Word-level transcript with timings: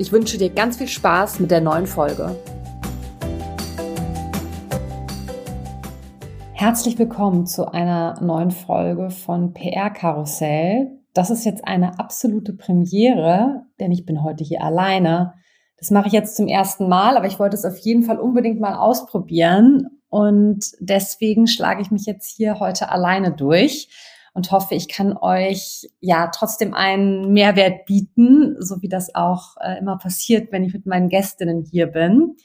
Ich 0.00 0.12
wünsche 0.12 0.38
dir 0.38 0.48
ganz 0.48 0.78
viel 0.78 0.88
Spaß 0.88 1.40
mit 1.40 1.50
der 1.50 1.60
neuen 1.60 1.86
Folge. 1.86 2.34
Herzlich 6.54 6.98
willkommen 6.98 7.44
zu 7.46 7.70
einer 7.70 8.18
neuen 8.22 8.50
Folge 8.50 9.10
von 9.10 9.52
PR 9.52 9.90
Karussell. 9.90 10.90
Das 11.12 11.28
ist 11.28 11.44
jetzt 11.44 11.68
eine 11.68 11.98
absolute 11.98 12.54
Premiere, 12.54 13.66
denn 13.78 13.92
ich 13.92 14.06
bin 14.06 14.22
heute 14.22 14.42
hier 14.42 14.64
alleine. 14.64 15.34
Das 15.76 15.90
mache 15.90 16.06
ich 16.06 16.14
jetzt 16.14 16.34
zum 16.34 16.48
ersten 16.48 16.88
Mal, 16.88 17.18
aber 17.18 17.26
ich 17.26 17.38
wollte 17.38 17.56
es 17.58 17.66
auf 17.66 17.76
jeden 17.76 18.02
Fall 18.02 18.18
unbedingt 18.18 18.58
mal 18.58 18.76
ausprobieren. 18.76 20.00
Und 20.08 20.64
deswegen 20.80 21.46
schlage 21.46 21.82
ich 21.82 21.90
mich 21.90 22.06
jetzt 22.06 22.34
hier 22.34 22.58
heute 22.58 22.90
alleine 22.90 23.32
durch 23.32 23.90
und 24.34 24.52
hoffe, 24.52 24.74
ich 24.74 24.88
kann 24.88 25.16
euch 25.16 25.90
ja 26.00 26.28
trotzdem 26.28 26.74
einen 26.74 27.32
Mehrwert 27.32 27.86
bieten, 27.86 28.56
so 28.60 28.80
wie 28.82 28.88
das 28.88 29.14
auch 29.14 29.56
äh, 29.60 29.78
immer 29.78 29.98
passiert, 29.98 30.52
wenn 30.52 30.64
ich 30.64 30.72
mit 30.72 30.86
meinen 30.86 31.08
Gästinnen 31.08 31.62
hier 31.62 31.86
bin. 31.88 32.36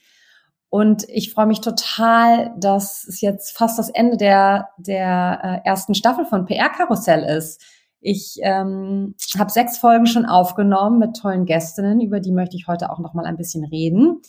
Und 0.70 1.08
ich 1.08 1.34
freue 1.34 1.46
mich 1.46 1.62
total, 1.62 2.54
dass 2.58 3.06
es 3.08 3.22
jetzt 3.22 3.58
fast 3.58 3.80
das 3.80 3.90
Ende 3.90 4.18
der, 4.18 4.70
der 4.78 5.40
äh, 5.64 5.68
ersten 5.68 5.96
Staffel 5.96 6.26
von 6.26 6.46
PR 6.46 6.70
Karussell 6.70 7.24
ist. 7.24 7.62
Ich 8.02 8.38
ähm, 8.42 9.16
habe 9.40 9.52
sechs 9.52 9.78
Folgen 9.78 10.06
schon 10.06 10.26
aufgenommen 10.26 11.00
mit 11.00 11.16
tollen 11.16 11.46
Gästinnen, 11.46 12.02
über 12.02 12.20
die 12.20 12.32
möchte 12.32 12.58
ich 12.58 12.68
heute 12.68 12.92
auch 12.92 13.00
noch 13.00 13.14
mal 13.14 13.26
ein 13.26 13.38
bisschen 13.38 13.64
reden. 13.64 14.22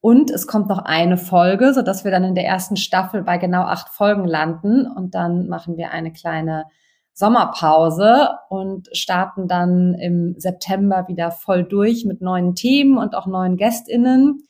Und 0.00 0.32
es 0.32 0.48
kommt 0.48 0.68
noch 0.68 0.80
eine 0.80 1.16
Folge, 1.16 1.72
so 1.74 1.82
dass 1.82 2.02
wir 2.02 2.10
dann 2.10 2.24
in 2.24 2.34
der 2.34 2.46
ersten 2.46 2.76
Staffel 2.76 3.22
bei 3.22 3.38
genau 3.38 3.62
acht 3.62 3.90
Folgen 3.90 4.24
landen 4.24 4.86
und 4.86 5.14
dann 5.14 5.46
machen 5.46 5.76
wir 5.76 5.92
eine 5.92 6.12
kleine 6.12 6.64
Sommerpause 7.14 8.30
und 8.48 8.88
starten 8.92 9.46
dann 9.48 9.94
im 9.94 10.34
September 10.38 11.06
wieder 11.08 11.30
voll 11.30 11.64
durch 11.64 12.04
mit 12.04 12.20
neuen 12.22 12.54
Themen 12.54 12.98
und 12.98 13.14
auch 13.14 13.26
neuen 13.26 13.56
Gästinnen. 13.56 14.42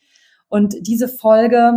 Und 0.47 0.75
diese 0.81 1.07
Folge 1.07 1.73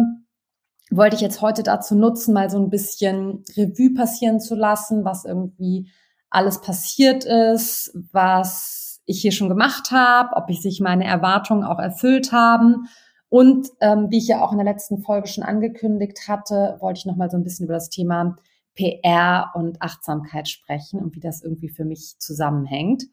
wollte 0.91 1.17
ich 1.17 1.23
jetzt 1.23 1.43
heute 1.43 1.63
dazu 1.63 1.97
nutzen, 1.97 2.33
mal 2.33 2.51
so 2.51 2.59
ein 2.59 2.71
bisschen 2.71 3.45
Revue 3.57 3.95
passieren 3.95 4.39
zu 4.39 4.55
lassen, 4.55 5.05
was 5.05 5.25
irgendwie 5.25 5.91
alles 6.31 6.61
passiert 6.61 7.25
ist, 7.25 7.93
was 8.13 9.01
ich 9.07 9.21
hier 9.21 9.33
schon 9.33 9.49
gemacht 9.49 9.91
habe, 9.91 10.37
ob 10.37 10.51
ich 10.51 10.61
sich 10.61 10.81
meine 10.81 11.05
Erwartungen 11.05 11.65
auch 11.65 11.79
erfüllt 11.79 12.33
haben. 12.33 12.89
Und 13.29 13.69
ähm, 13.81 14.07
wie 14.11 14.19
ich 14.19 14.29
ja 14.29 14.43
auch 14.43 14.53
in 14.53 14.59
der 14.59 14.65
letzten 14.65 15.03
Folge 15.03 15.29
schon 15.29 15.45
angekündigt 15.45 16.29
hatte, 16.29 16.77
wollte 16.81 16.99
ich 16.99 17.07
noch 17.07 17.17
mal 17.17 17.31
so 17.31 17.37
ein 17.37 17.43
bisschen 17.43 17.65
über 17.65 17.75
das 17.75 17.91
Thema 17.91 18.37
PR 18.77 19.51
und 19.55 19.83
Achtsamkeit 19.83 20.49
sprechen 20.49 21.01
und 21.01 21.15
wie 21.17 21.21
das 21.21 21.43
irgendwie 21.43 21.69
für 21.69 21.85
mich 21.85 22.17
zusammenhängt. 22.19 23.05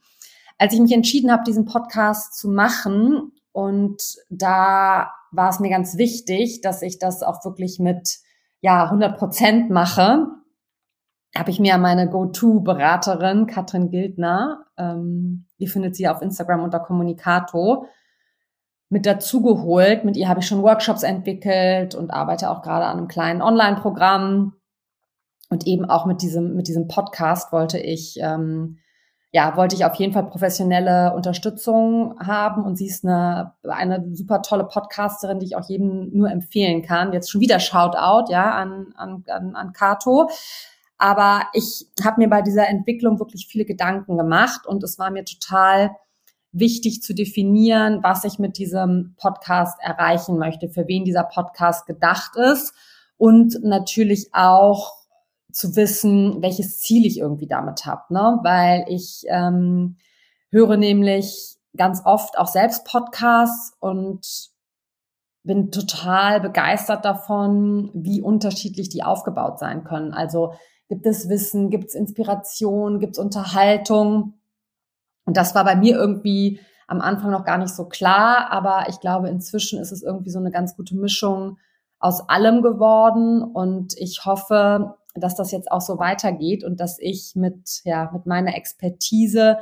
Als 0.57 0.73
ich 0.73 0.79
mich 0.79 0.91
entschieden 0.91 1.31
habe, 1.31 1.43
diesen 1.45 1.65
Podcast 1.65 2.37
zu 2.37 2.49
machen, 2.49 3.31
und 3.51 4.01
da 4.29 5.11
war 5.31 5.49
es 5.49 5.59
mir 5.59 5.69
ganz 5.69 5.97
wichtig, 5.97 6.61
dass 6.61 6.81
ich 6.81 6.99
das 6.99 7.23
auch 7.23 7.43
wirklich 7.45 7.79
mit 7.79 8.19
ja 8.61 8.85
100 8.85 9.17
Prozent 9.17 9.69
mache, 9.69 10.27
habe 11.35 11.49
ich 11.49 11.59
mir 11.59 11.77
meine 11.77 12.09
Go-To-Beraterin 12.09 13.47
Katrin 13.47 13.89
Gildner, 13.89 14.65
ähm, 14.77 15.45
ihr 15.57 15.67
findet 15.67 15.95
sie 15.95 16.07
auf 16.07 16.21
Instagram 16.21 16.61
unter 16.63 16.79
Kommunikato, 16.79 17.87
mit 18.93 19.07
dazu 19.07 19.41
geholt. 19.41 20.05
Mit 20.05 20.15
ihr 20.15 20.29
habe 20.29 20.39
ich 20.39 20.47
schon 20.47 20.61
Workshops 20.61 21.03
entwickelt 21.03 21.95
und 21.95 22.11
arbeite 22.11 22.49
auch 22.49 22.61
gerade 22.61 22.85
an 22.85 22.99
einem 22.99 23.07
kleinen 23.07 23.41
Online-Programm. 23.41 24.53
Und 25.53 25.67
eben 25.67 25.85
auch 25.85 26.07
mit 26.07 26.23
diesem, 26.23 26.55
mit 26.55 26.67
diesem 26.67 26.87
Podcast 26.87 27.51
wollte 27.53 27.77
ich, 27.77 28.17
ähm, 28.19 28.79
ja, 29.31 29.55
wollte 29.55 29.75
ich 29.75 29.85
auf 29.85 29.93
jeden 29.93 30.11
Fall 30.11 30.25
professionelle 30.25 31.13
Unterstützung 31.13 32.19
haben. 32.19 32.63
Und 32.63 32.75
sie 32.75 32.87
ist 32.87 33.05
eine, 33.05 33.53
eine 33.61 34.03
super 34.15 34.41
tolle 34.41 34.63
Podcasterin, 34.63 35.37
die 35.37 35.45
ich 35.45 35.55
auch 35.55 35.69
jedem 35.69 36.09
nur 36.11 36.31
empfehlen 36.31 36.81
kann. 36.81 37.13
Jetzt 37.13 37.29
schon 37.29 37.39
wieder 37.39 37.59
Shoutout, 37.59 38.31
ja, 38.31 38.51
an, 38.55 38.95
an, 38.95 39.23
an, 39.27 39.55
an 39.55 39.73
Kato. 39.73 40.27
Aber 40.97 41.43
ich 41.53 41.85
habe 42.03 42.19
mir 42.19 42.29
bei 42.31 42.41
dieser 42.41 42.67
Entwicklung 42.67 43.19
wirklich 43.19 43.45
viele 43.47 43.65
Gedanken 43.65 44.17
gemacht 44.17 44.65
und 44.65 44.83
es 44.83 44.97
war 44.97 45.11
mir 45.11 45.23
total 45.23 45.91
wichtig 46.51 47.03
zu 47.03 47.13
definieren, 47.13 47.99
was 48.01 48.23
ich 48.23 48.39
mit 48.39 48.57
diesem 48.57 49.13
Podcast 49.19 49.77
erreichen 49.81 50.39
möchte, 50.39 50.67
für 50.69 50.87
wen 50.87 51.05
dieser 51.05 51.25
Podcast 51.25 51.85
gedacht 51.85 52.37
ist 52.37 52.73
und 53.17 53.59
natürlich 53.61 54.29
auch 54.33 55.02
zu 55.53 55.75
wissen, 55.75 56.41
welches 56.41 56.79
Ziel 56.79 57.05
ich 57.05 57.19
irgendwie 57.19 57.47
damit 57.47 57.85
habe, 57.85 58.13
ne? 58.13 58.39
Weil 58.43 58.85
ich 58.87 59.23
ähm, 59.27 59.97
höre 60.49 60.77
nämlich 60.77 61.57
ganz 61.75 62.01
oft 62.05 62.37
auch 62.37 62.47
selbst 62.47 62.85
Podcasts 62.85 63.75
und 63.79 64.51
bin 65.43 65.71
total 65.71 66.39
begeistert 66.39 67.03
davon, 67.03 67.91
wie 67.93 68.21
unterschiedlich 68.21 68.89
die 68.89 69.03
aufgebaut 69.03 69.59
sein 69.59 69.83
können. 69.83 70.13
Also 70.13 70.53
Gibt 70.89 71.05
es 71.07 71.29
Wissen? 71.29 71.71
Gibt 71.71 71.85
es 71.85 71.95
Inspiration? 71.95 72.99
Gibt 72.99 73.13
es 73.13 73.19
Unterhaltung? 73.19 74.35
Und 75.25 75.37
das 75.37 75.55
war 75.55 75.63
bei 75.63 75.75
mir 75.75 75.95
irgendwie 75.95 76.59
am 76.87 77.01
Anfang 77.01 77.31
noch 77.31 77.45
gar 77.45 77.57
nicht 77.57 77.73
so 77.73 77.85
klar, 77.85 78.51
aber 78.51 78.85
ich 78.89 78.99
glaube, 78.99 79.29
inzwischen 79.29 79.79
ist 79.79 79.91
es 79.91 80.03
irgendwie 80.03 80.29
so 80.29 80.37
eine 80.37 80.51
ganz 80.51 80.75
gute 80.75 80.95
Mischung 80.95 81.57
aus 81.97 82.29
allem 82.29 82.61
geworden 82.61 83.41
und 83.41 83.97
ich 83.97 84.25
hoffe, 84.25 84.95
dass 85.15 85.35
das 85.35 85.51
jetzt 85.51 85.71
auch 85.71 85.81
so 85.81 85.99
weitergeht 85.99 86.63
und 86.63 86.79
dass 86.79 86.97
ich 86.99 87.33
mit, 87.35 87.81
ja, 87.83 88.09
mit 88.13 88.25
meiner 88.25 88.55
Expertise 88.55 89.57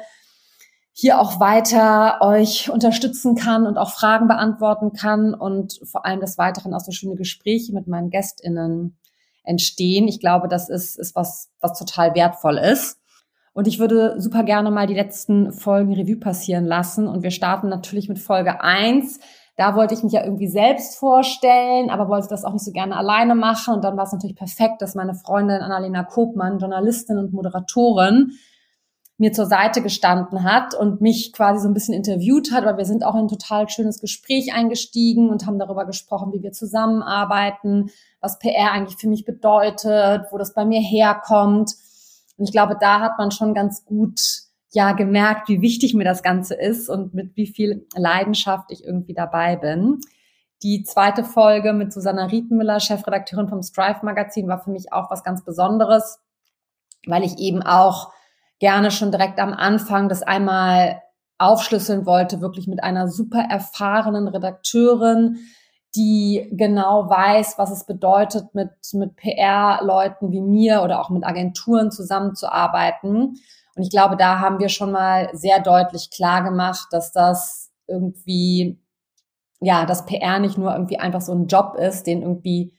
hier 0.94 1.20
auch 1.20 1.40
weiter 1.40 2.22
euch 2.22 2.70
unterstützen 2.70 3.36
kann 3.36 3.66
und 3.66 3.78
auch 3.78 3.92
Fragen 3.92 4.28
beantworten 4.28 4.94
kann 4.94 5.34
und 5.34 5.80
vor 5.84 6.06
allem 6.06 6.20
des 6.20 6.38
Weiteren 6.38 6.74
auch 6.74 6.82
so 6.82 6.92
schöne 6.92 7.16
Gespräche 7.16 7.74
mit 7.74 7.88
meinen 7.88 8.10
GästInnen 8.10 8.98
entstehen. 9.44 10.08
Ich 10.08 10.20
glaube, 10.20 10.48
das 10.48 10.70
ist, 10.70 10.98
ist 10.98 11.16
was, 11.16 11.50
was 11.60 11.78
total 11.78 12.14
wertvoll 12.16 12.58
ist. 12.58 13.00
Und 13.54 13.68
ich 13.68 13.80
würde 13.80 14.16
super 14.20 14.44
gerne 14.44 14.72
mal 14.72 14.88
die 14.88 14.94
letzten 14.94 15.52
Folgen 15.52 15.94
Revue 15.94 16.18
passieren 16.18 16.66
lassen. 16.66 17.08
Und 17.08 17.24
wir 17.24 17.32
starten 17.32 17.68
natürlich 17.68 18.08
mit 18.08 18.20
Folge 18.20 18.62
eins. 18.62 19.20
Da 19.58 19.76
wollte 19.76 19.94
ich 19.94 20.04
mich 20.04 20.14
ja 20.14 20.24
irgendwie 20.24 20.48
selbst 20.48 20.98
vorstellen, 20.98 21.90
aber 21.90 22.08
wollte 22.08 22.30
das 22.30 22.46
auch 22.46 22.54
nicht 22.54 22.66
so 22.66 22.72
gerne 22.72 22.96
alleine 22.96 23.36
machen. 23.36 23.76
Und 23.76 23.84
dann 23.84 23.98
war 23.98 24.06
es 24.06 24.12
natürlich 24.12 24.36
perfekt, 24.36 24.82
dass 24.82 24.96
meine 24.96 25.14
Freundin 25.14 25.62
Annalena 25.62 26.04
Kopmann, 26.04 26.60
Journalistin 26.60 27.18
und 27.18 27.34
Moderatorin, 27.34 28.32
mir 29.22 29.32
zur 29.32 29.46
Seite 29.46 29.84
gestanden 29.84 30.44
hat 30.44 30.74
und 30.74 31.00
mich 31.00 31.32
quasi 31.32 31.62
so 31.62 31.68
ein 31.68 31.76
bisschen 31.76 31.94
interviewt 31.94 32.52
hat, 32.52 32.66
weil 32.66 32.78
wir 32.78 32.86
sind 32.86 33.06
auch 33.06 33.14
in 33.14 33.22
ein 33.22 33.28
total 33.28 33.70
schönes 33.70 34.02
Gespräch 34.02 34.52
eingestiegen 34.52 35.30
und 35.30 35.46
haben 35.46 35.60
darüber 35.60 35.86
gesprochen, 35.86 36.34
wie 36.34 36.42
wir 36.42 36.54
zusammenarbeiten, 36.54 37.92
was 38.20 38.40
PR 38.40 38.72
eigentlich 38.72 38.98
für 38.98 39.08
mich 39.08 39.24
bedeutet, 39.24 40.26
wo 40.32 40.40
das 40.40 40.56
bei 40.56 40.66
mir 40.66 40.82
herkommt. 40.82 41.76
Und 42.38 42.46
ich 42.46 42.52
glaube, 42.52 42.76
da 42.82 43.00
hat 43.00 43.20
man 43.20 43.30
schon 43.30 43.54
ganz 43.54 43.86
gut 43.86 44.20
ja 44.74 44.94
gemerkt, 44.94 45.50
wie 45.50 45.62
wichtig 45.62 45.94
mir 45.94 46.04
das 46.04 46.24
Ganze 46.24 46.56
ist 46.56 46.90
und 46.90 47.14
mit 47.14 47.36
wie 47.36 47.48
viel 47.48 47.88
Leidenschaft 47.96 48.72
ich 48.72 48.84
irgendwie 48.84 49.14
dabei 49.14 49.56
bin. 49.56 50.00
Die 50.64 50.84
zweite 50.84 51.24
Folge 51.24 51.74
mit 51.74 51.92
Susanna 51.92 52.26
Rietenmüller, 52.26 52.80
Chefredakteurin 52.80 53.50
vom 53.50 53.64
Strive 53.64 54.00
Magazin, 54.04 54.48
war 54.48 54.60
für 54.60 54.70
mich 54.70 54.94
auch 54.94 55.10
was 55.10 55.24
ganz 55.24 55.44
Besonderes, 55.44 56.20
weil 57.08 57.24
ich 57.24 57.40
eben 57.40 57.64
auch 57.64 58.14
gerne 58.60 58.92
schon 58.92 59.12
direkt 59.12 59.40
am 59.40 59.54
Anfang 59.54 60.08
das 60.08 60.22
einmal 60.22 61.02
aufschlüsseln 61.40 62.06
wollte, 62.06 62.40
wirklich 62.40 62.68
mit 62.68 62.84
einer 62.84 63.08
super 63.08 63.44
erfahrenen 63.50 64.28
Redakteurin, 64.28 65.40
die 65.96 66.48
genau 66.52 67.10
weiß, 67.10 67.58
was 67.58 67.72
es 67.72 67.86
bedeutet, 67.86 68.54
mit, 68.54 68.70
mit 68.94 69.16
PR-Leuten 69.16 70.32
wie 70.32 70.42
mir 70.42 70.84
oder 70.84 71.02
auch 71.02 71.10
mit 71.10 71.26
Agenturen 71.26 71.92
zusammenzuarbeiten. 71.92 73.38
Und 73.76 73.84
ich 73.84 73.90
glaube, 73.90 74.18
da 74.18 74.40
haben 74.40 74.60
wir 74.60 74.70
schon 74.70 74.92
mal 74.92 75.30
sehr 75.34 75.60
deutlich 75.62 76.10
klar 76.12 76.44
gemacht, 76.44 76.88
dass 76.92 77.12
das 77.12 77.72
irgendwie, 77.88 78.80
ja, 79.60 79.86
dass 79.86 80.06
PR 80.06 80.40
nicht 80.40 80.58
nur 80.58 80.74
irgendwie 80.74 81.00
einfach 81.00 81.22
so 81.22 81.34
ein 81.34 81.48
Job 81.48 81.76
ist, 81.76 82.08
den 82.08 82.22
irgendwie 82.22 82.74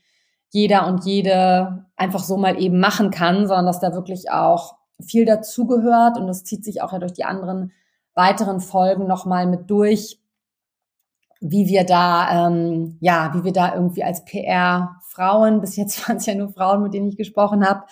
jeder 0.49 0.85
und 0.87 1.03
jede 1.05 1.85
einfach 1.95 2.23
so 2.23 2.37
mal 2.37 2.61
eben 2.61 2.79
machen 2.79 3.09
kann, 3.09 3.47
sondern 3.47 3.65
dass 3.65 3.79
da 3.79 3.93
wirklich 3.93 4.29
auch 4.29 4.75
viel 5.03 5.25
dazugehört. 5.25 6.17
Und 6.17 6.27
das 6.27 6.43
zieht 6.43 6.63
sich 6.63 6.81
auch 6.81 6.93
ja 6.93 6.99
durch 6.99 7.13
die 7.13 7.25
anderen 7.25 7.71
weiteren 8.13 8.59
Folgen 8.59 9.07
nochmal 9.07 9.47
mit 9.47 9.69
durch, 9.71 10.19
wie 11.41 11.67
wir 11.67 11.85
da, 11.85 12.47
ähm, 12.47 12.97
ja, 13.01 13.31
wie 13.33 13.43
wir 13.43 13.51
da 13.51 13.73
irgendwie 13.73 14.03
als 14.03 14.23
PR-Frauen, 14.25 15.59
bis 15.59 15.75
jetzt 15.75 16.07
waren 16.07 16.17
es 16.17 16.25
ja 16.25 16.35
nur 16.35 16.49
Frauen, 16.49 16.83
mit 16.83 16.93
denen 16.93 17.09
ich 17.09 17.17
gesprochen 17.17 17.67
habe, 17.67 17.83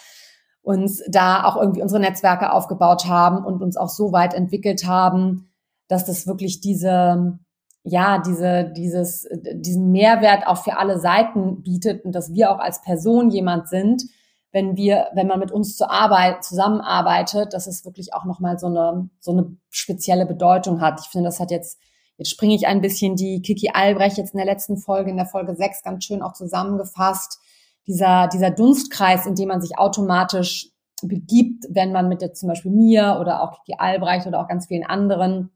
uns 0.61 1.01
da 1.09 1.43
auch 1.45 1.57
irgendwie 1.57 1.81
unsere 1.81 1.99
Netzwerke 1.99 2.53
aufgebaut 2.53 3.05
haben 3.05 3.43
und 3.43 3.61
uns 3.61 3.77
auch 3.77 3.89
so 3.89 4.11
weit 4.11 4.33
entwickelt 4.33 4.85
haben, 4.85 5.51
dass 5.87 6.05
das 6.05 6.27
wirklich 6.27 6.61
diese, 6.61 7.39
ja, 7.83 8.19
diese, 8.19 8.71
dieses, 8.75 9.27
diesen 9.31 9.91
Mehrwert 9.91 10.45
auch 10.47 10.63
für 10.63 10.77
alle 10.77 10.99
Seiten 10.99 11.63
bietet 11.63 12.05
und 12.05 12.13
dass 12.13 12.33
wir 12.33 12.51
auch 12.51 12.59
als 12.59 12.81
Person 12.81 13.31
jemand 13.31 13.67
sind, 13.69 14.03
wenn 14.51 14.75
wir, 14.75 15.07
wenn 15.13 15.27
man 15.27 15.39
mit 15.39 15.51
uns 15.51 15.77
zur 15.77 15.89
Arbeit 15.89 16.43
zusammenarbeitet, 16.43 17.53
dass 17.53 17.67
es 17.67 17.85
wirklich 17.85 18.13
auch 18.13 18.25
nochmal 18.25 18.59
so 18.59 18.67
eine, 18.67 19.09
so 19.19 19.31
eine 19.31 19.55
spezielle 19.69 20.25
Bedeutung 20.25 20.81
hat. 20.81 20.99
Ich 21.01 21.07
finde, 21.07 21.27
das 21.27 21.39
hat 21.39 21.51
jetzt 21.51 21.79
Jetzt 22.21 22.29
springe 22.29 22.53
ich 22.53 22.67
ein 22.67 22.81
bisschen 22.81 23.15
die 23.15 23.41
Kiki 23.41 23.71
Albrecht 23.73 24.19
jetzt 24.19 24.35
in 24.35 24.37
der 24.37 24.45
letzten 24.45 24.77
Folge, 24.77 25.09
in 25.09 25.17
der 25.17 25.25
Folge 25.25 25.55
6 25.55 25.81
ganz 25.81 26.05
schön 26.05 26.21
auch 26.21 26.33
zusammengefasst. 26.33 27.39
Dieser, 27.87 28.27
dieser 28.27 28.51
Dunstkreis, 28.51 29.25
in 29.25 29.35
dem 29.35 29.47
man 29.47 29.61
sich 29.61 29.77
automatisch 29.77 30.69
begibt, 31.01 31.65
wenn 31.69 31.91
man 31.91 32.07
mit 32.07 32.21
der, 32.21 32.33
zum 32.33 32.49
Beispiel 32.49 32.71
mir 32.71 33.17
oder 33.19 33.41
auch 33.41 33.63
Kiki 33.63 33.77
Albrecht 33.77 34.27
oder 34.27 34.39
auch 34.39 34.47
ganz 34.47 34.67
vielen 34.67 34.85
anderen 34.85 35.51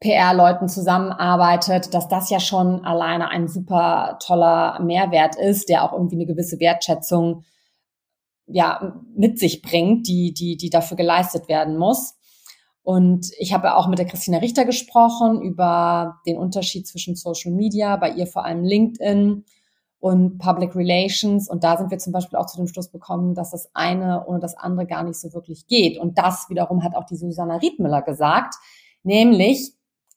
PR-Leuten 0.00 0.68
zusammenarbeitet, 0.68 1.94
dass 1.94 2.08
das 2.08 2.30
ja 2.30 2.38
schon 2.38 2.84
alleine 2.84 3.28
ein 3.28 3.48
super 3.48 4.18
toller 4.22 4.78
Mehrwert 4.80 5.36
ist, 5.36 5.68
der 5.68 5.84
auch 5.84 5.92
irgendwie 5.92 6.16
eine 6.16 6.26
gewisse 6.26 6.60
Wertschätzung 6.60 7.44
ja 8.46 8.94
mit 9.14 9.38
sich 9.38 9.62
bringt, 9.62 10.06
die 10.06 10.32
die 10.32 10.56
die 10.56 10.70
dafür 10.70 10.96
geleistet 10.96 11.48
werden 11.48 11.76
muss. 11.76 12.14
Und 12.82 13.32
ich 13.38 13.52
habe 13.52 13.74
auch 13.74 13.88
mit 13.88 13.98
der 13.98 14.06
Christina 14.06 14.38
Richter 14.38 14.64
gesprochen 14.64 15.42
über 15.42 16.20
den 16.26 16.38
Unterschied 16.38 16.86
zwischen 16.86 17.16
Social 17.16 17.52
Media, 17.52 17.96
bei 17.96 18.10
ihr 18.10 18.28
vor 18.28 18.44
allem 18.44 18.62
LinkedIn 18.62 19.44
und 20.06 20.38
Public 20.38 20.76
Relations. 20.76 21.48
Und 21.48 21.64
da 21.64 21.76
sind 21.76 21.90
wir 21.90 21.98
zum 21.98 22.12
Beispiel 22.12 22.38
auch 22.38 22.46
zu 22.46 22.58
dem 22.58 22.68
Schluss 22.68 22.92
bekommen, 22.92 23.34
dass 23.34 23.50
das 23.50 23.68
eine 23.74 24.24
ohne 24.28 24.38
das 24.38 24.56
andere 24.56 24.86
gar 24.86 25.02
nicht 25.02 25.18
so 25.18 25.34
wirklich 25.34 25.66
geht. 25.66 25.98
Und 25.98 26.16
das 26.16 26.46
wiederum 26.48 26.84
hat 26.84 26.94
auch 26.94 27.06
die 27.06 27.16
Susanna 27.16 27.56
Riedmüller 27.56 28.02
gesagt, 28.02 28.54
nämlich, 29.02 29.72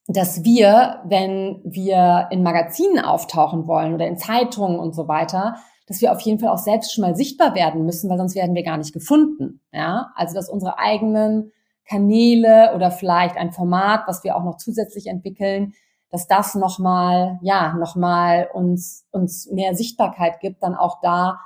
dass 0.06 0.44
wir, 0.44 1.00
wenn 1.06 1.62
wir 1.64 2.28
in 2.30 2.44
Magazinen 2.44 3.04
auftauchen 3.04 3.66
wollen 3.66 3.96
oder 3.96 4.06
in 4.06 4.20
Zeitungen 4.20 4.80
und 4.80 4.94
so 4.94 5.08
weiter, 5.08 5.56
dass 5.88 6.02
wir 6.02 6.12
auf 6.12 6.22
jeden 6.22 6.38
Fall 6.38 6.50
auch 6.50 6.60
selbst 6.60 6.94
schon 6.94 7.02
mal 7.02 7.16
sichtbar 7.16 7.56
werden 7.56 7.84
müssen, 7.84 8.12
weil 8.12 8.20
sonst 8.20 8.36
werden 8.36 8.54
wir 8.54 8.64
gar 8.64 8.78
nicht 8.78 8.94
gefunden. 8.94 9.60
Ja, 9.74 10.12
also 10.14 10.36
dass 10.36 10.50
unsere 10.50 10.78
eigenen 10.78 11.52
Kanäle 11.88 12.76
oder 12.76 12.92
vielleicht 12.92 13.38
ein 13.38 13.52
Format, 13.52 14.02
was 14.06 14.24
wir 14.24 14.36
auch 14.36 14.44
noch 14.44 14.58
zusätzlich 14.58 15.08
entwickeln, 15.08 15.74
dass 16.12 16.28
das 16.28 16.56
nochmal, 16.56 17.40
ja, 17.42 17.74
nochmal 17.76 18.50
uns, 18.54 19.06
uns 19.12 19.50
mehr 19.52 19.76
Sichtbarkeit 19.76 20.40
gibt, 20.40 20.64
dann 20.64 20.76
auch 20.76 21.00
da 21.02 21.40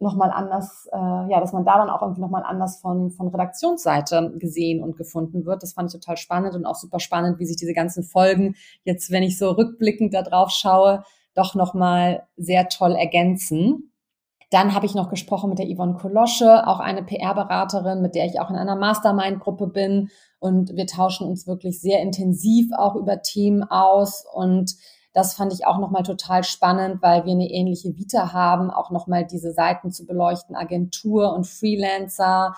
nochmal 0.00 0.30
anders, 0.30 0.88
äh, 0.92 0.96
ja, 0.96 1.40
dass 1.40 1.52
man 1.52 1.64
da 1.64 1.76
dann 1.76 1.90
auch 1.90 2.00
irgendwie 2.00 2.22
nochmal 2.22 2.42
anders 2.42 2.80
von, 2.80 3.10
von 3.10 3.28
Redaktionsseite 3.28 4.32
gesehen 4.38 4.82
und 4.82 4.96
gefunden 4.96 5.44
wird. 5.44 5.62
Das 5.62 5.74
fand 5.74 5.92
ich 5.92 6.00
total 6.00 6.16
spannend 6.16 6.54
und 6.54 6.64
auch 6.64 6.74
super 6.74 7.00
spannend, 7.00 7.38
wie 7.38 7.44
sich 7.44 7.56
diese 7.56 7.74
ganzen 7.74 8.02
Folgen 8.02 8.56
jetzt, 8.84 9.10
wenn 9.10 9.22
ich 9.22 9.38
so 9.38 9.50
rückblickend 9.50 10.14
da 10.14 10.22
drauf 10.22 10.50
schaue, 10.50 11.04
doch 11.34 11.54
nochmal 11.54 12.26
sehr 12.36 12.68
toll 12.68 12.92
ergänzen. 12.92 13.89
Dann 14.50 14.74
habe 14.74 14.84
ich 14.84 14.96
noch 14.96 15.08
gesprochen 15.08 15.48
mit 15.48 15.60
der 15.60 15.72
Yvonne 15.72 15.94
Kolosche, 15.94 16.66
auch 16.66 16.80
eine 16.80 17.04
PR-Beraterin, 17.04 18.02
mit 18.02 18.16
der 18.16 18.26
ich 18.26 18.40
auch 18.40 18.50
in 18.50 18.56
einer 18.56 18.74
Mastermind-Gruppe 18.74 19.68
bin. 19.68 20.10
Und 20.40 20.74
wir 20.74 20.88
tauschen 20.88 21.28
uns 21.28 21.46
wirklich 21.46 21.80
sehr 21.80 22.02
intensiv 22.02 22.72
auch 22.76 22.96
über 22.96 23.22
Themen 23.22 23.62
aus. 23.62 24.24
Und 24.34 24.74
das 25.12 25.34
fand 25.34 25.52
ich 25.52 25.66
auch 25.66 25.78
nochmal 25.78 26.02
total 26.02 26.42
spannend, 26.42 27.00
weil 27.00 27.24
wir 27.26 27.32
eine 27.32 27.48
ähnliche 27.48 27.96
Vita 27.96 28.32
haben, 28.32 28.70
auch 28.70 28.90
nochmal 28.90 29.24
diese 29.24 29.52
Seiten 29.52 29.92
zu 29.92 30.04
beleuchten, 30.04 30.56
Agentur 30.56 31.32
und 31.32 31.46
Freelancer. 31.46 32.56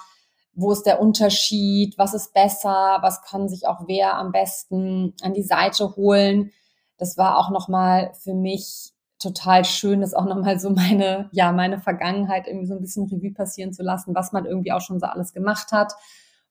Wo 0.54 0.72
ist 0.72 0.84
der 0.84 1.00
Unterschied? 1.00 1.98
Was 1.98 2.14
ist 2.14 2.32
besser? 2.32 2.98
Was 3.02 3.22
kann 3.22 3.50
sich 3.50 3.66
auch 3.66 3.82
wer 3.86 4.16
am 4.16 4.32
besten 4.32 5.14
an 5.22 5.34
die 5.34 5.42
Seite 5.42 5.94
holen? 5.96 6.52
Das 6.96 7.18
war 7.18 7.38
auch 7.38 7.50
nochmal 7.50 8.12
für 8.14 8.34
mich 8.34 8.91
total 9.22 9.64
schön 9.64 10.02
ist, 10.02 10.16
auch 10.16 10.26
nochmal 10.26 10.58
so 10.58 10.70
meine, 10.70 11.28
ja, 11.32 11.52
meine 11.52 11.78
Vergangenheit 11.78 12.46
irgendwie 12.46 12.66
so 12.66 12.74
ein 12.74 12.80
bisschen 12.80 13.06
Revue 13.06 13.32
passieren 13.32 13.72
zu 13.72 13.82
lassen, 13.82 14.14
was 14.14 14.32
man 14.32 14.44
irgendwie 14.44 14.72
auch 14.72 14.80
schon 14.80 15.00
so 15.00 15.06
alles 15.06 15.32
gemacht 15.32 15.72
hat 15.72 15.92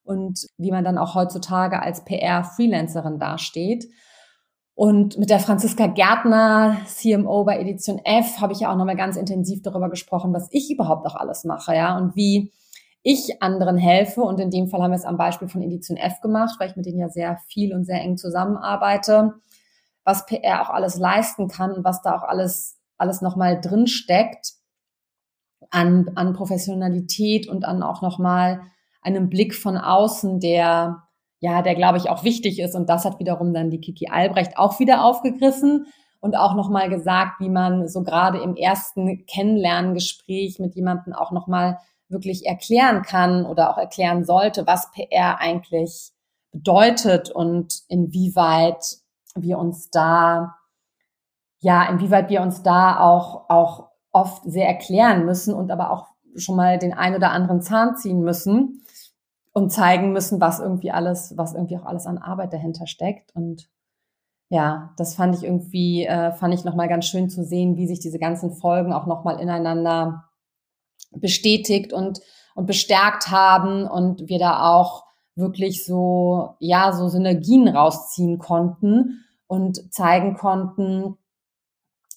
und 0.04 0.46
wie 0.58 0.70
man 0.70 0.84
dann 0.84 0.98
auch 0.98 1.14
heutzutage 1.14 1.80
als 1.80 2.04
PR-Freelancerin 2.04 3.18
dasteht. 3.18 3.86
Und 4.74 5.18
mit 5.18 5.28
der 5.28 5.38
Franziska 5.38 5.86
Gärtner, 5.86 6.78
CMO 6.86 7.44
bei 7.44 7.60
Edition 7.60 8.00
F, 8.04 8.40
habe 8.40 8.54
ich 8.54 8.60
ja 8.60 8.72
auch 8.72 8.76
nochmal 8.76 8.96
ganz 8.96 9.16
intensiv 9.16 9.62
darüber 9.62 9.90
gesprochen, 9.90 10.32
was 10.32 10.48
ich 10.50 10.70
überhaupt 10.72 11.06
auch 11.06 11.14
alles 11.14 11.44
mache, 11.44 11.74
ja, 11.74 11.96
und 11.96 12.16
wie 12.16 12.52
ich 13.02 13.42
anderen 13.42 13.76
helfe. 13.76 14.22
Und 14.22 14.40
in 14.40 14.50
dem 14.50 14.68
Fall 14.68 14.80
haben 14.80 14.92
wir 14.92 14.96
es 14.96 15.04
am 15.04 15.18
Beispiel 15.18 15.48
von 15.48 15.62
Edition 15.62 15.96
F 15.96 16.20
gemacht, 16.20 16.56
weil 16.58 16.70
ich 16.70 16.76
mit 16.76 16.86
denen 16.86 17.00
ja 17.00 17.08
sehr 17.08 17.36
viel 17.48 17.74
und 17.74 17.84
sehr 17.84 18.00
eng 18.00 18.16
zusammenarbeite 18.16 19.34
was 20.04 20.26
PR 20.26 20.62
auch 20.62 20.70
alles 20.70 20.96
leisten 20.96 21.48
kann 21.48 21.72
und 21.72 21.84
was 21.84 22.02
da 22.02 22.16
auch 22.16 22.22
alles, 22.22 22.78
alles 22.98 23.22
nochmal 23.22 23.60
drin 23.60 23.86
steckt 23.86 24.54
an, 25.70 26.10
an 26.14 26.32
Professionalität 26.32 27.48
und 27.48 27.64
an 27.64 27.82
auch 27.82 28.02
nochmal 28.02 28.62
einem 29.00 29.28
Blick 29.28 29.54
von 29.54 29.76
außen, 29.76 30.40
der, 30.40 31.02
ja, 31.40 31.62
der 31.62 31.74
glaube 31.74 31.98
ich 31.98 32.08
auch 32.08 32.24
wichtig 32.24 32.60
ist. 32.60 32.74
Und 32.74 32.88
das 32.88 33.04
hat 33.04 33.18
wiederum 33.18 33.52
dann 33.52 33.70
die 33.70 33.80
Kiki 33.80 34.08
Albrecht 34.08 34.56
auch 34.58 34.78
wieder 34.78 35.04
aufgegriffen 35.04 35.86
und 36.20 36.36
auch 36.36 36.54
nochmal 36.54 36.88
gesagt, 36.88 37.40
wie 37.40 37.48
man 37.48 37.88
so 37.88 38.02
gerade 38.02 38.40
im 38.40 38.54
ersten 38.54 39.26
Kennenlerngespräch 39.26 40.58
mit 40.60 40.74
jemandem 40.76 41.12
auch 41.14 41.32
nochmal 41.32 41.78
wirklich 42.08 42.46
erklären 42.46 43.02
kann 43.02 43.44
oder 43.44 43.70
auch 43.70 43.78
erklären 43.78 44.24
sollte, 44.24 44.66
was 44.66 44.90
PR 44.92 45.40
eigentlich 45.40 46.12
bedeutet 46.52 47.30
und 47.30 47.80
inwieweit 47.88 49.01
wir 49.36 49.58
uns 49.58 49.90
da, 49.90 50.56
ja, 51.60 51.88
inwieweit 51.88 52.28
wir 52.28 52.42
uns 52.42 52.62
da 52.62 52.98
auch, 53.00 53.48
auch 53.48 53.88
oft 54.12 54.42
sehr 54.44 54.66
erklären 54.66 55.24
müssen 55.24 55.54
und 55.54 55.70
aber 55.70 55.90
auch 55.90 56.08
schon 56.36 56.56
mal 56.56 56.78
den 56.78 56.92
ein 56.92 57.14
oder 57.14 57.30
anderen 57.30 57.62
Zahn 57.62 57.96
ziehen 57.96 58.20
müssen 58.20 58.82
und 59.52 59.70
zeigen 59.70 60.12
müssen, 60.12 60.40
was 60.40 60.60
irgendwie 60.60 60.90
alles, 60.90 61.36
was 61.36 61.54
irgendwie 61.54 61.78
auch 61.78 61.84
alles 61.84 62.06
an 62.06 62.18
Arbeit 62.18 62.52
dahinter 62.52 62.86
steckt. 62.86 63.34
Und 63.34 63.68
ja, 64.48 64.92
das 64.96 65.14
fand 65.14 65.34
ich 65.34 65.44
irgendwie, 65.44 66.04
äh, 66.04 66.32
fand 66.32 66.54
ich 66.54 66.64
nochmal 66.64 66.88
ganz 66.88 67.06
schön 67.06 67.28
zu 67.28 67.44
sehen, 67.44 67.76
wie 67.76 67.86
sich 67.86 68.00
diese 68.00 68.18
ganzen 68.18 68.52
Folgen 68.52 68.92
auch 68.92 69.06
nochmal 69.06 69.40
ineinander 69.40 70.24
bestätigt 71.10 71.92
und, 71.92 72.20
und 72.54 72.66
bestärkt 72.66 73.30
haben 73.30 73.86
und 73.86 74.28
wir 74.28 74.38
da 74.38 74.74
auch 74.74 75.04
wirklich 75.34 75.84
so, 75.84 76.56
ja, 76.58 76.92
so 76.92 77.08
Synergien 77.08 77.68
rausziehen 77.68 78.38
konnten 78.38 79.24
und 79.46 79.92
zeigen 79.92 80.34
konnten, 80.34 81.16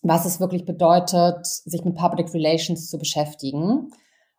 was 0.02 0.26
es 0.26 0.40
wirklich 0.40 0.66
bedeutet, 0.66 1.46
sich 1.46 1.84
mit 1.84 1.96
Public 1.96 2.34
Relations 2.34 2.90
zu 2.90 2.98
beschäftigen. 2.98 3.92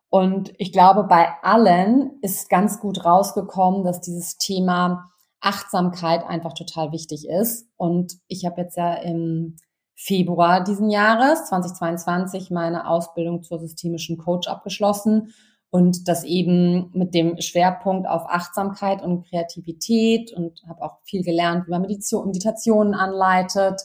Und 0.09 0.53
ich 0.57 0.71
glaube, 0.71 1.03
bei 1.03 1.27
allen 1.41 2.11
ist 2.21 2.49
ganz 2.49 2.79
gut 2.79 3.03
rausgekommen, 3.03 3.83
dass 3.83 3.99
dieses 3.99 4.37
Thema 4.37 5.11
Achtsamkeit 5.41 6.25
einfach 6.25 6.53
total 6.53 6.91
wichtig 6.91 7.27
ist. 7.27 7.67
Und 7.75 8.17
ich 8.27 8.45
habe 8.45 8.61
jetzt 8.61 8.77
ja 8.77 8.93
im 8.93 9.57
Februar 9.95 10.63
diesen 10.63 10.89
Jahres, 10.89 11.45
2022, 11.49 12.51
meine 12.51 12.87
Ausbildung 12.87 13.43
zur 13.43 13.59
systemischen 13.59 14.17
Coach 14.17 14.47
abgeschlossen 14.47 15.33
und 15.69 16.07
das 16.07 16.23
eben 16.23 16.91
mit 16.93 17.13
dem 17.13 17.39
Schwerpunkt 17.41 18.07
auf 18.07 18.23
Achtsamkeit 18.27 19.01
und 19.03 19.27
Kreativität 19.27 20.31
und 20.31 20.61
habe 20.67 20.81
auch 20.81 20.99
viel 21.03 21.23
gelernt, 21.23 21.67
wie 21.67 21.71
man 21.71 21.81
Meditationen 21.81 22.93
anleitet 22.93 23.81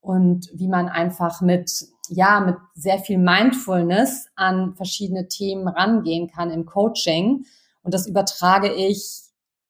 und 0.00 0.50
wie 0.52 0.68
man 0.68 0.88
einfach 0.88 1.40
mit 1.40 1.86
ja 2.08 2.40
mit 2.40 2.56
sehr 2.74 2.98
viel 2.98 3.18
Mindfulness 3.18 4.28
an 4.34 4.74
verschiedene 4.74 5.28
Themen 5.28 5.68
rangehen 5.68 6.28
kann 6.28 6.50
im 6.50 6.66
Coaching. 6.66 7.46
Und 7.82 7.94
das 7.94 8.06
übertrage 8.06 8.72
ich 8.72 9.22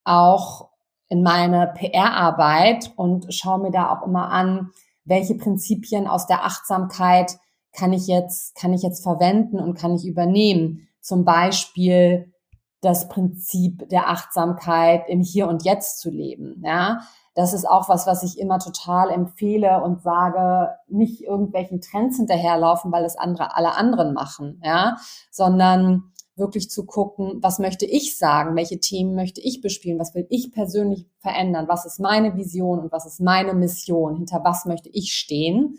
auch 0.04 0.70
in 1.08 1.22
meine 1.22 1.72
PR-Arbeit 1.76 2.92
und 2.96 3.32
schaue 3.32 3.60
mir 3.60 3.70
da 3.70 3.94
auch 3.94 4.06
immer 4.06 4.30
an, 4.30 4.70
welche 5.04 5.34
Prinzipien 5.34 6.06
aus 6.06 6.26
der 6.26 6.44
Achtsamkeit 6.44 7.36
kann 7.72 7.92
ich 7.92 8.06
jetzt 8.06 8.54
kann 8.54 8.72
ich 8.72 8.82
jetzt 8.82 9.02
verwenden 9.02 9.58
und 9.58 9.74
kann 9.74 9.94
ich 9.94 10.06
übernehmen? 10.06 10.88
Zum 11.00 11.24
Beispiel 11.24 12.32
das 12.80 13.08
Prinzip 13.08 13.88
der 13.88 14.08
Achtsamkeit 14.08 15.08
im 15.08 15.20
Hier 15.20 15.48
und 15.48 15.64
Jetzt 15.64 16.00
zu 16.00 16.10
leben. 16.10 16.62
Ja, 16.64 17.00
das 17.34 17.54
ist 17.54 17.66
auch 17.66 17.88
was, 17.88 18.06
was 18.06 18.22
ich 18.22 18.38
immer 18.38 18.58
total 18.58 19.10
empfehle 19.10 19.82
und 19.82 20.02
sage, 20.02 20.74
nicht 20.88 21.22
irgendwelchen 21.22 21.80
Trends 21.80 22.16
hinterherlaufen, 22.18 22.92
weil 22.92 23.04
es 23.04 23.16
andere, 23.16 23.56
alle 23.56 23.74
anderen 23.74 24.12
machen, 24.12 24.60
ja, 24.64 24.96
sondern 25.30 26.12
wirklich 26.34 26.70
zu 26.70 26.84
gucken, 26.84 27.38
was 27.40 27.58
möchte 27.58 27.86
ich 27.86 28.18
sagen, 28.18 28.56
welche 28.56 28.80
Themen 28.80 29.14
möchte 29.14 29.40
ich 29.40 29.60
bespielen, 29.60 29.98
was 29.98 30.14
will 30.14 30.26
ich 30.30 30.52
persönlich 30.52 31.06
verändern, 31.18 31.68
was 31.68 31.84
ist 31.84 32.00
meine 32.00 32.36
Vision 32.36 32.80
und 32.80 32.92
was 32.92 33.06
ist 33.06 33.20
meine 33.20 33.54
Mission, 33.54 34.16
hinter 34.16 34.42
was 34.42 34.64
möchte 34.64 34.88
ich 34.88 35.12
stehen. 35.12 35.78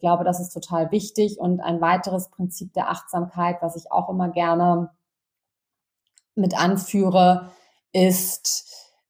Ich 0.00 0.02
glaube, 0.02 0.24
das 0.24 0.40
ist 0.40 0.54
total 0.54 0.90
wichtig. 0.92 1.38
Und 1.38 1.60
ein 1.60 1.82
weiteres 1.82 2.30
Prinzip 2.30 2.72
der 2.72 2.88
Achtsamkeit, 2.88 3.58
was 3.60 3.76
ich 3.76 3.92
auch 3.92 4.08
immer 4.08 4.30
gerne 4.30 4.88
mit 6.34 6.58
anführe, 6.58 7.50
ist, 7.92 8.64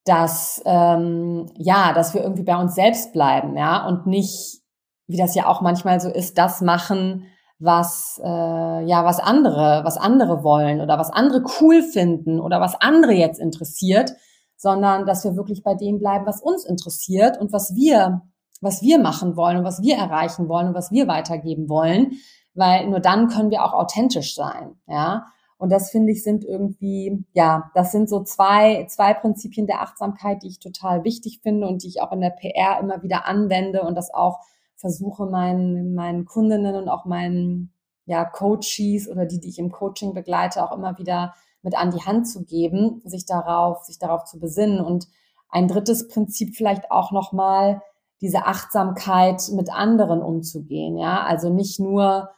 dass 0.05 0.61
ähm, 0.65 1.47
ja, 1.55 1.93
dass 1.93 2.13
wir 2.13 2.25
irgendwie 2.25 2.43
bei 2.43 2.57
uns 2.57 2.75
selbst 2.75 3.13
bleiben, 3.13 3.57
ja, 3.57 3.87
und 3.87 4.09
nicht, 4.09 4.63
wie 5.07 5.17
das 5.17 5.37
ja 5.37 5.47
auch 5.47 5.61
manchmal 5.61 6.01
so 6.01 6.09
ist, 6.09 6.39
das 6.39 6.61
machen, 6.61 7.25
was 7.61 8.21
äh, 8.25 8.85
ja 8.85 9.05
was 9.05 9.21
andere, 9.21 9.83
was 9.85 9.97
andere 9.97 10.43
wollen 10.43 10.81
oder 10.81 10.99
was 10.99 11.11
andere 11.13 11.45
cool 11.61 11.85
finden 11.85 12.41
oder 12.41 12.61
was 12.61 12.75
andere 12.81 13.13
jetzt 13.13 13.39
interessiert, 13.39 14.11
sondern 14.57 15.07
dass 15.07 15.23
wir 15.23 15.37
wirklich 15.37 15.63
bei 15.63 15.77
dem 15.77 16.01
bleiben, 16.01 16.27
was 16.27 16.41
uns 16.41 16.65
interessiert 16.65 17.39
und 17.39 17.53
was 17.53 17.77
wir, 17.77 18.23
was 18.61 18.83
wir 18.83 18.99
machen 18.99 19.37
wollen 19.37 19.59
und 19.59 19.65
was 19.65 19.83
wir 19.83 19.97
erreichen 19.97 20.49
wollen 20.49 20.69
und 20.69 20.75
was 20.75 20.91
wir 20.91 21.09
weitergeben 21.09 21.69
wollen, 21.69 22.13
weil 22.55 22.89
nur 22.89 23.01
dann 23.01 23.29
können 23.29 23.51
wir 23.51 23.65
auch 23.65 23.73
authentisch 23.73 24.35
sein, 24.35 24.77
ja. 24.87 25.27
Und 25.57 25.71
das 25.71 25.91
finde 25.91 26.13
ich 26.13 26.23
sind 26.23 26.43
irgendwie, 26.43 27.23
ja, 27.35 27.71
das 27.75 27.93
sind 27.93 28.09
so 28.09 28.23
zwei, 28.23 28.87
zwei 28.89 29.13
Prinzipien 29.13 29.67
der 29.67 29.83
Achtsamkeit, 29.83 30.43
die 30.43 30.49
ich 30.49 30.59
total 30.59 31.05
wichtig 31.05 31.41
finde 31.43 31.67
und 31.67 31.83
die 31.83 31.89
ich 31.89 32.01
auch 32.01 32.13
in 32.13 32.23
der 32.23 32.31
PR 32.31 32.81
immer 32.81 33.03
wieder 33.03 33.27
anwende 33.27 33.83
und 33.83 33.95
das 33.95 34.13
auch 34.13 34.39
versuche 34.77 35.27
meinen, 35.27 35.95
meinen 35.95 36.25
Kundinnen 36.25 36.75
und 36.77 36.89
auch 36.89 37.05
meinen 37.05 37.75
ja, 38.07 38.25
Coaches 38.25 39.07
oder 39.09 39.27
die, 39.27 39.39
die 39.39 39.51
ich 39.51 39.59
im 39.59 39.71
Coaching 39.71 40.15
begleite, 40.15 40.65
auch 40.65 40.75
immer 40.75 40.99
wieder 40.99 41.35
mit 41.63 41.77
an 41.77 41.91
die 41.91 42.03
Hand 42.03 42.27
zu 42.27 42.45
geben, 42.45 43.03
sich 43.05 43.27
darauf, 43.27 43.85
sich 43.85 43.99
darauf 43.99 44.25
zu 44.25 44.41
besinnen. 44.41 44.81
Und 44.81 45.07
ein 45.51 45.69
drittes 45.69 46.09
Prinzip 46.09 46.57
vielleicht 46.57 46.91
auch 46.91 47.13
nochmal, 47.13 47.83
diese 48.21 48.47
Achtsamkeit 48.47 49.43
mit 49.53 49.73
anderen 49.73 50.23
umzugehen. 50.23 50.97
Ja, 50.97 51.23
also 51.23 51.51
nicht 51.51 51.81
nur 51.81 52.31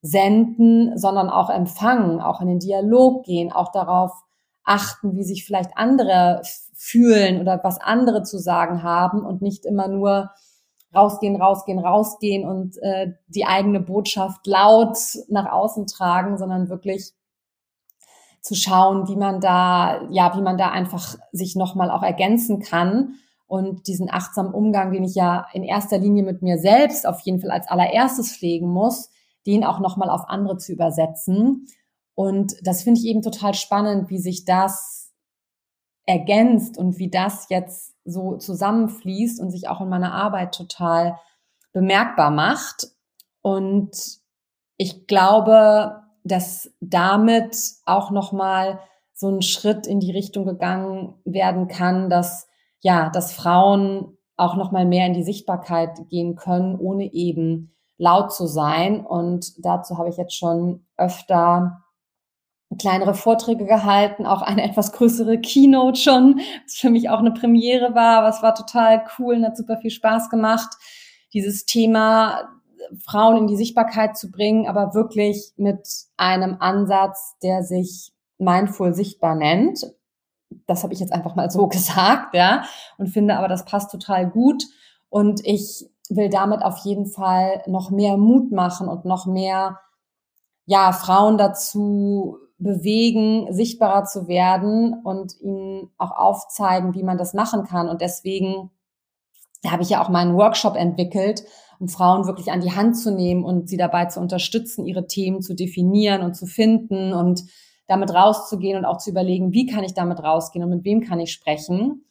senden, 0.00 0.96
sondern 0.96 1.28
auch 1.28 1.50
empfangen, 1.50 2.20
auch 2.20 2.40
in 2.40 2.48
den 2.48 2.60
Dialog 2.60 3.24
gehen, 3.24 3.52
auch 3.52 3.72
darauf 3.72 4.12
achten, 4.64 5.16
wie 5.16 5.24
sich 5.24 5.44
vielleicht 5.44 5.76
andere 5.76 6.42
fühlen 6.74 7.40
oder 7.40 7.60
was 7.64 7.80
andere 7.80 8.22
zu 8.22 8.38
sagen 8.38 8.82
haben 8.82 9.24
und 9.24 9.42
nicht 9.42 9.66
immer 9.66 9.88
nur 9.88 10.30
rausgehen, 10.94 11.40
rausgehen, 11.40 11.78
rausgehen 11.78 12.48
und 12.48 12.76
äh, 12.82 13.12
die 13.26 13.44
eigene 13.44 13.80
Botschaft 13.80 14.46
laut 14.46 14.96
nach 15.28 15.50
außen 15.50 15.86
tragen, 15.86 16.38
sondern 16.38 16.68
wirklich 16.68 17.12
zu 18.40 18.54
schauen, 18.54 19.08
wie 19.08 19.16
man 19.16 19.40
da, 19.40 20.08
ja, 20.10 20.34
wie 20.36 20.42
man 20.42 20.56
da 20.56 20.70
einfach 20.70 21.16
sich 21.32 21.56
nochmal 21.56 21.90
auch 21.90 22.02
ergänzen 22.02 22.60
kann 22.60 23.16
und 23.48 23.88
diesen 23.88 24.10
achtsamen 24.10 24.52
Umgang, 24.52 24.92
den 24.92 25.04
ich 25.04 25.14
ja 25.14 25.46
in 25.52 25.64
erster 25.64 25.98
Linie 25.98 26.22
mit 26.22 26.42
mir 26.42 26.58
selbst 26.58 27.06
auf 27.06 27.20
jeden 27.20 27.40
Fall 27.40 27.50
als 27.50 27.66
allererstes 27.66 28.36
pflegen 28.36 28.68
muss, 28.68 29.10
den 29.46 29.64
auch 29.64 29.80
nochmal 29.80 30.10
auf 30.10 30.28
andere 30.28 30.58
zu 30.58 30.72
übersetzen. 30.72 31.66
Und 32.14 32.54
das 32.62 32.82
finde 32.82 33.00
ich 33.00 33.06
eben 33.06 33.22
total 33.22 33.54
spannend, 33.54 34.10
wie 34.10 34.18
sich 34.18 34.44
das 34.44 35.12
ergänzt 36.04 36.76
und 36.76 36.98
wie 36.98 37.10
das 37.10 37.48
jetzt 37.48 37.94
so 38.04 38.36
zusammenfließt 38.36 39.40
und 39.40 39.50
sich 39.50 39.68
auch 39.68 39.80
in 39.80 39.88
meiner 39.88 40.12
Arbeit 40.12 40.54
total 40.54 41.18
bemerkbar 41.72 42.30
macht. 42.30 42.88
Und 43.40 44.20
ich 44.76 45.06
glaube, 45.06 46.02
dass 46.22 46.70
damit 46.80 47.56
auch 47.86 48.10
nochmal 48.10 48.80
so 49.14 49.28
ein 49.28 49.42
Schritt 49.42 49.86
in 49.86 50.00
die 50.00 50.12
Richtung 50.12 50.44
gegangen 50.44 51.14
werden 51.24 51.66
kann, 51.68 52.10
dass 52.10 52.46
ja, 52.80 53.10
dass 53.10 53.32
Frauen 53.32 54.16
auch 54.36 54.56
nochmal 54.56 54.86
mehr 54.86 55.06
in 55.06 55.14
die 55.14 55.24
Sichtbarkeit 55.24 56.08
gehen 56.08 56.36
können, 56.36 56.76
ohne 56.78 57.12
eben 57.12 57.74
laut 57.96 58.32
zu 58.32 58.46
sein. 58.46 59.04
Und 59.04 59.64
dazu 59.64 59.98
habe 59.98 60.08
ich 60.08 60.16
jetzt 60.16 60.36
schon 60.36 60.86
öfter 60.96 61.82
kleinere 62.78 63.14
Vorträge 63.14 63.64
gehalten, 63.64 64.26
auch 64.26 64.42
eine 64.42 64.62
etwas 64.68 64.92
größere 64.92 65.40
Keynote 65.40 65.98
schon, 65.98 66.40
was 66.64 66.74
für 66.74 66.90
mich 66.90 67.10
auch 67.10 67.18
eine 67.18 67.32
Premiere 67.32 67.94
war, 67.94 68.22
was 68.22 68.42
war 68.42 68.54
total 68.54 69.04
cool 69.18 69.36
und 69.36 69.44
hat 69.44 69.56
super 69.56 69.78
viel 69.78 69.90
Spaß 69.90 70.30
gemacht, 70.30 70.68
dieses 71.32 71.66
Thema 71.66 72.48
Frauen 73.04 73.36
in 73.36 73.46
die 73.48 73.56
Sichtbarkeit 73.56 74.16
zu 74.16 74.30
bringen, 74.30 74.66
aber 74.66 74.94
wirklich 74.94 75.52
mit 75.56 75.86
einem 76.16 76.56
Ansatz, 76.60 77.36
der 77.42 77.62
sich 77.62 78.12
mindful 78.38 78.94
sichtbar 78.94 79.34
nennt. 79.34 79.80
Das 80.66 80.82
habe 80.82 80.92
ich 80.92 81.00
jetzt 81.00 81.12
einfach 81.12 81.34
mal 81.34 81.50
so 81.50 81.66
gesagt, 81.68 82.34
ja, 82.34 82.64
und 82.96 83.08
finde 83.08 83.36
aber, 83.36 83.48
das 83.48 83.64
passt 83.64 83.90
total 83.90 84.28
gut. 84.28 84.64
Und 85.08 85.44
ich 85.44 85.86
will 86.10 86.28
damit 86.28 86.62
auf 86.62 86.78
jeden 86.78 87.06
Fall 87.06 87.62
noch 87.66 87.90
mehr 87.90 88.16
Mut 88.16 88.50
machen 88.52 88.88
und 88.88 89.04
noch 89.04 89.26
mehr, 89.26 89.78
ja, 90.66 90.92
Frauen 90.92 91.38
dazu 91.38 92.38
bewegen, 92.58 93.52
sichtbarer 93.52 94.04
zu 94.04 94.26
werden 94.26 95.00
und 95.04 95.40
ihnen 95.40 95.90
auch 95.96 96.10
aufzeigen, 96.10 96.94
wie 96.94 97.04
man 97.04 97.18
das 97.18 97.32
machen 97.32 97.64
kann. 97.64 97.88
Und 97.88 98.00
deswegen 98.00 98.70
habe 99.66 99.82
ich 99.82 99.90
ja 99.90 100.02
auch 100.02 100.08
meinen 100.08 100.36
Workshop 100.36 100.76
entwickelt, 100.76 101.44
um 101.78 101.88
Frauen 101.88 102.26
wirklich 102.26 102.50
an 102.50 102.60
die 102.60 102.74
Hand 102.74 102.96
zu 102.96 103.12
nehmen 103.12 103.44
und 103.44 103.68
sie 103.68 103.76
dabei 103.76 104.06
zu 104.06 104.20
unterstützen, 104.20 104.84
ihre 104.84 105.06
Themen 105.06 105.42
zu 105.42 105.54
definieren 105.54 106.22
und 106.22 106.34
zu 106.34 106.46
finden 106.46 107.12
und 107.12 107.44
damit 107.88 108.14
rauszugehen 108.14 108.78
und 108.78 108.84
auch 108.84 108.98
zu 108.98 109.10
überlegen, 109.10 109.52
wie 109.52 109.66
kann 109.66 109.82
ich 109.82 109.94
damit 109.94 110.22
rausgehen 110.22 110.64
und 110.64 110.70
mit 110.70 110.84
wem 110.84 111.00
kann 111.00 111.18
ich 111.18 111.32
sprechen. 111.32 112.04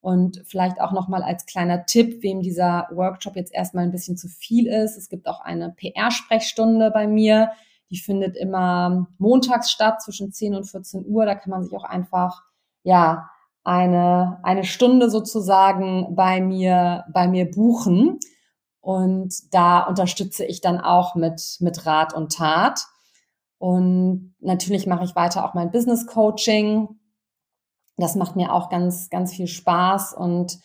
Und 0.00 0.42
vielleicht 0.46 0.80
auch 0.80 0.92
nochmal 0.92 1.22
als 1.22 1.44
kleiner 1.44 1.84
Tipp, 1.84 2.22
wem 2.22 2.40
dieser 2.40 2.88
Workshop 2.92 3.36
jetzt 3.36 3.52
erstmal 3.52 3.84
ein 3.84 3.90
bisschen 3.90 4.16
zu 4.16 4.28
viel 4.28 4.66
ist. 4.66 4.96
Es 4.96 5.08
gibt 5.08 5.28
auch 5.28 5.40
eine 5.40 5.70
PR-Sprechstunde 5.70 6.90
bei 6.90 7.06
mir, 7.06 7.50
die 7.90 7.98
findet 7.98 8.36
immer 8.36 9.06
montags 9.18 9.70
statt 9.70 10.02
zwischen 10.02 10.32
10 10.32 10.54
und 10.54 10.64
14 10.64 11.04
Uhr. 11.06 11.24
Da 11.24 11.34
kann 11.34 11.50
man 11.50 11.64
sich 11.64 11.76
auch 11.76 11.84
einfach, 11.84 12.42
ja, 12.82 13.30
eine, 13.64 14.40
eine 14.44 14.64
Stunde 14.64 15.10
sozusagen 15.10 16.14
bei 16.14 16.40
mir, 16.40 17.04
bei 17.12 17.28
mir 17.28 17.50
buchen. 17.50 18.18
Und 18.80 19.52
da 19.52 19.82
unterstütze 19.82 20.44
ich 20.44 20.60
dann 20.60 20.80
auch 20.80 21.14
mit, 21.14 21.58
mit 21.60 21.84
Rat 21.84 22.14
und 22.14 22.32
Tat. 22.32 22.86
Und 23.58 24.34
natürlich 24.40 24.86
mache 24.86 25.04
ich 25.04 25.16
weiter 25.16 25.44
auch 25.44 25.54
mein 25.54 25.70
Business 25.70 26.06
Coaching. 26.06 26.88
Das 27.96 28.14
macht 28.14 28.36
mir 28.36 28.52
auch 28.52 28.68
ganz, 28.68 29.10
ganz 29.10 29.34
viel 29.34 29.48
Spaß 29.48 30.14
und 30.14 30.58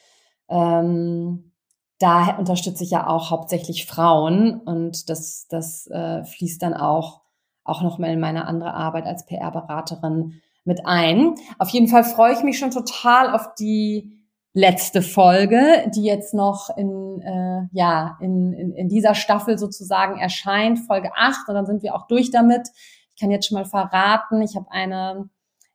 ähm, 0.50 1.52
da 2.00 2.38
unterstütze 2.38 2.84
ich 2.84 2.92
ja 2.92 3.08
auch 3.08 3.32
hauptsächlich 3.32 3.86
Frauen 3.86 4.60
und 4.60 5.10
das, 5.10 5.48
das 5.48 5.88
äh, 5.88 6.24
fließt 6.24 6.62
dann 6.62 6.74
auch, 6.74 7.22
auch 7.64 7.82
nochmal 7.82 8.12
in 8.12 8.20
meine 8.20 8.46
andere 8.46 8.74
Arbeit 8.74 9.06
als 9.06 9.26
PR-Beraterin 9.26 10.42
mit 10.66 10.86
ein. 10.86 11.36
Auf 11.60 11.70
jeden 11.70 11.88
Fall 11.88 12.04
freue 12.04 12.34
ich 12.34 12.44
mich 12.44 12.60
schon 12.60 12.72
total 12.72 13.34
auf 13.34 13.56
die 13.56 14.23
letzte 14.53 15.01
Folge, 15.01 15.91
die 15.95 16.03
jetzt 16.03 16.33
noch 16.33 16.69
in, 16.77 17.22
äh, 17.22 17.67
ja, 17.72 18.17
in, 18.22 18.53
in, 18.53 18.74
in 18.74 18.88
dieser 18.88 19.15
Staffel 19.15 19.57
sozusagen 19.57 20.19
erscheint, 20.19 20.79
Folge 20.79 21.10
8 21.15 21.50
und 21.50 21.55
dann 21.55 21.65
sind 21.65 21.81
wir 21.81 21.95
auch 21.95 22.07
durch 22.07 22.29
damit. 22.29 22.69
Ich 23.15 23.19
kann 23.19 23.31
jetzt 23.31 23.48
schon 23.48 23.57
mal 23.57 23.65
verraten, 23.65 24.41
ich 24.41 24.55
habe 24.55 24.72
eine 24.72 25.29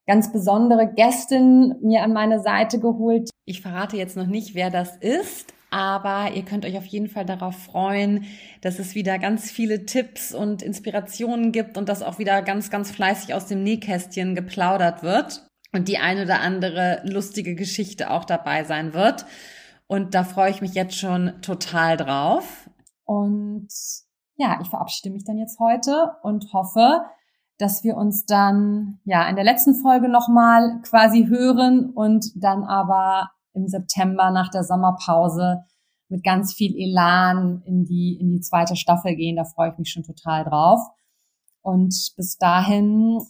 ganz 0.07 0.33
besondere 0.33 0.93
Gästin 0.95 1.75
mir 1.83 2.03
an 2.03 2.13
meine 2.13 2.41
Seite 2.41 2.79
geholt. 2.79 3.31
Ich 3.45 3.61
verrate 3.61 3.97
jetzt 3.97 4.17
noch 4.17 4.27
nicht, 4.27 4.55
wer 4.55 4.71
das 4.71 4.97
ist, 4.97 5.53
aber 5.71 6.33
ihr 6.35 6.45
könnt 6.45 6.65
euch 6.65 6.79
auf 6.79 6.87
jeden 6.87 7.09
Fall 7.09 7.27
darauf 7.27 7.57
freuen, 7.57 8.25
dass 8.61 8.79
es 8.79 8.95
wieder 8.95 9.19
ganz 9.19 9.51
viele 9.51 9.87
Tipps 9.87 10.33
und 10.33 10.63
Inspirationen 10.63 11.51
gibt 11.51 11.77
und 11.77 11.89
dass 11.89 12.03
auch 12.03 12.19
wieder 12.19 12.43
ganz, 12.43 12.71
ganz 12.71 12.93
fleißig 12.93 13.35
aus 13.35 13.47
dem 13.47 13.65
Nähkästchen 13.65 14.37
geplaudert 14.37 15.03
wird 15.03 15.48
und 15.73 15.89
die 15.89 15.99
eine 15.99 16.23
oder 16.23 16.41
andere 16.41 17.03
lustige 17.05 17.55
Geschichte 17.55 18.11
auch 18.11 18.25
dabei 18.25 18.65
sein 18.65 18.95
wird. 18.95 19.27
Und 19.87 20.15
da 20.15 20.25
freue 20.25 20.51
ich 20.51 20.61
mich 20.61 20.75
jetzt 20.75 20.97
schon 20.97 21.41
total 21.43 21.97
drauf. 21.97 22.69
Und 23.05 23.69
ja, 24.37 24.59
ich 24.63 24.69
verabschiede 24.69 25.13
mich 25.13 25.25
dann 25.25 25.39
jetzt 25.39 25.59
heute 25.59 26.13
und 26.23 26.53
hoffe, 26.53 27.03
dass 27.59 27.83
wir 27.83 27.97
uns 27.97 28.25
dann 28.25 29.01
ja 29.05 29.29
in 29.29 29.35
der 29.35 29.45
letzten 29.45 29.75
Folge 29.75 30.09
nochmal 30.09 30.81
quasi 30.83 31.27
hören 31.27 31.91
und 31.91 32.27
dann 32.37 32.65
aber 32.65 33.31
im 33.53 33.67
September 33.67 34.31
nach 34.31 34.51
der 34.51 34.63
Sommerpause 34.63 35.65
mit 36.09 36.23
ganz 36.23 36.55
viel 36.55 36.75
Elan 36.77 37.63
in 37.67 37.85
die, 37.85 38.17
in 38.21 38.31
die 38.31 38.41
zweite 38.41 38.77
Staffel 38.77 39.17
gehen. 39.17 39.37
Da 39.37 39.45
freue 39.45 39.73
ich 39.73 39.79
mich 39.79 39.91
schon 39.91 40.05
total 40.05 40.45
drauf. 40.45 40.81
Und 41.61 42.13
bis 42.17 42.39
dahin 42.39 43.21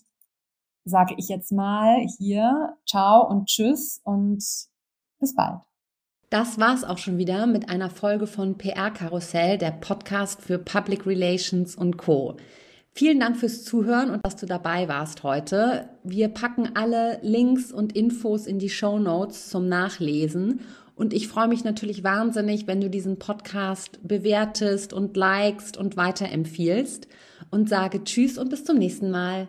sage 0.88 1.14
ich 1.18 1.28
jetzt 1.28 1.52
mal 1.52 2.06
hier 2.18 2.76
Ciao 2.86 3.28
und 3.28 3.46
Tschüss 3.46 4.00
und 4.04 4.44
bis 5.20 5.34
bald. 5.34 5.60
Das 6.30 6.58
war's 6.58 6.84
auch 6.84 6.98
schon 6.98 7.16
wieder 7.16 7.46
mit 7.46 7.70
einer 7.70 7.88
Folge 7.88 8.26
von 8.26 8.58
PR 8.58 8.90
Karussell, 8.90 9.56
der 9.56 9.70
Podcast 9.70 10.42
für 10.42 10.58
Public 10.58 11.06
Relations 11.06 11.74
und 11.74 11.96
Co. 11.96 12.36
Vielen 12.92 13.20
Dank 13.20 13.36
fürs 13.36 13.64
Zuhören 13.64 14.10
und 14.10 14.26
dass 14.26 14.36
du 14.36 14.44
dabei 14.44 14.88
warst 14.88 15.22
heute. 15.22 15.88
Wir 16.02 16.28
packen 16.28 16.70
alle 16.74 17.18
Links 17.22 17.72
und 17.72 17.96
Infos 17.96 18.46
in 18.46 18.58
die 18.58 18.68
Show 18.68 18.98
Notes 18.98 19.48
zum 19.48 19.68
Nachlesen. 19.68 20.60
Und 20.96 21.14
ich 21.14 21.28
freue 21.28 21.46
mich 21.46 21.62
natürlich 21.62 22.02
wahnsinnig, 22.02 22.66
wenn 22.66 22.80
du 22.80 22.90
diesen 22.90 23.20
Podcast 23.20 24.00
bewertest 24.02 24.92
und 24.92 25.16
likest 25.16 25.76
und 25.76 25.96
weiterempfiehlst 25.96 27.06
und 27.50 27.68
sage 27.68 28.02
Tschüss 28.02 28.36
und 28.36 28.50
bis 28.50 28.64
zum 28.64 28.78
nächsten 28.78 29.12
Mal. 29.12 29.46